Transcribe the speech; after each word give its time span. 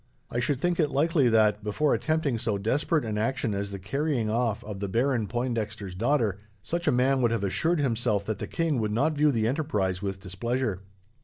I 0.31 0.39
should 0.39 0.59
think 0.59 0.79
it 0.79 0.89
likely 0.89 1.29
that, 1.29 1.63
before 1.63 1.93
attempting 1.93 2.39
so 2.39 2.57
desperate 2.57 3.05
an 3.05 3.19
action 3.19 3.53
as 3.53 3.69
the 3.69 3.77
carrying 3.77 4.31
off 4.31 4.63
of 4.63 4.79
the 4.79 4.87
Baron 4.89 5.27
Pointdexter's 5.27 5.93
daughter, 5.93 6.39
such 6.63 6.87
a 6.87 6.91
man 6.91 7.21
would 7.21 7.29
have 7.29 7.43
assured 7.43 7.79
himself 7.79 8.25
that 8.25 8.39
the 8.39 8.47
king 8.47 8.79
would 8.79 8.89
not 8.91 9.13
view 9.13 9.31
the 9.31 9.47
enterprise 9.47 10.01
with 10.01 10.19
displeasure. 10.19 10.81